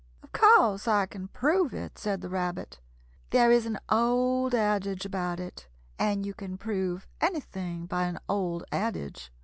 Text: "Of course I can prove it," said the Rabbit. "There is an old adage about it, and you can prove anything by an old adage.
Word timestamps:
"Of 0.23 0.31
course 0.31 0.87
I 0.87 1.05
can 1.05 1.27
prove 1.27 1.75
it," 1.75 1.95
said 1.99 2.21
the 2.21 2.29
Rabbit. 2.31 2.79
"There 3.29 3.51
is 3.51 3.67
an 3.67 3.77
old 3.87 4.55
adage 4.55 5.05
about 5.05 5.39
it, 5.39 5.67
and 5.99 6.25
you 6.25 6.33
can 6.33 6.57
prove 6.57 7.07
anything 7.21 7.85
by 7.85 8.05
an 8.05 8.17
old 8.27 8.63
adage. 8.71 9.31